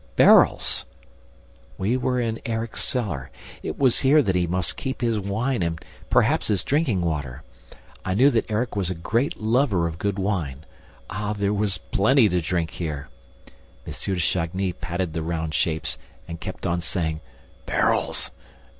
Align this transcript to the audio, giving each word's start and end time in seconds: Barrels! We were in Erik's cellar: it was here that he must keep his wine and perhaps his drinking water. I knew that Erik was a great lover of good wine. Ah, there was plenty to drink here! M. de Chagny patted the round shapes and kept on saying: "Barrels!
Barrels! 0.15 0.85
We 1.77 1.95
were 1.95 2.19
in 2.19 2.41
Erik's 2.43 2.83
cellar: 2.83 3.29
it 3.61 3.77
was 3.77 3.99
here 3.99 4.23
that 4.23 4.33
he 4.33 4.47
must 4.47 4.75
keep 4.75 5.01
his 5.01 5.19
wine 5.19 5.61
and 5.61 5.77
perhaps 6.09 6.47
his 6.47 6.63
drinking 6.63 7.01
water. 7.01 7.43
I 8.03 8.15
knew 8.15 8.31
that 8.31 8.49
Erik 8.49 8.75
was 8.75 8.89
a 8.89 8.95
great 8.95 9.39
lover 9.39 9.85
of 9.87 9.99
good 9.99 10.17
wine. 10.17 10.65
Ah, 11.11 11.33
there 11.33 11.53
was 11.53 11.77
plenty 11.77 12.27
to 12.29 12.41
drink 12.41 12.71
here! 12.71 13.09
M. 13.85 13.93
de 13.93 14.17
Chagny 14.19 14.73
patted 14.73 15.13
the 15.13 15.21
round 15.21 15.53
shapes 15.53 15.99
and 16.27 16.39
kept 16.41 16.65
on 16.65 16.81
saying: 16.81 17.21
"Barrels! 17.67 18.31